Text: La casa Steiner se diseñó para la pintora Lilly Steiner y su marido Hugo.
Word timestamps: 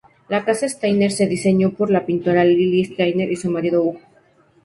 La 0.29 0.43
casa 0.43 0.67
Steiner 0.67 1.11
se 1.11 1.27
diseñó 1.27 1.73
para 1.73 1.91
la 1.91 2.05
pintora 2.07 2.43
Lilly 2.43 2.85
Steiner 2.85 3.31
y 3.31 3.35
su 3.35 3.51
marido 3.51 3.83
Hugo. 3.83 3.99